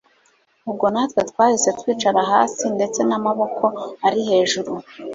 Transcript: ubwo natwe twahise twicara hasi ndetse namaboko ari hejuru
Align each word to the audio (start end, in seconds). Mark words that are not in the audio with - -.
ubwo 0.69 0.85
natwe 0.93 1.21
twahise 1.29 1.69
twicara 1.79 2.21
hasi 2.31 2.65
ndetse 2.75 2.99
namaboko 3.07 3.63
ari 4.05 4.21
hejuru 4.29 4.71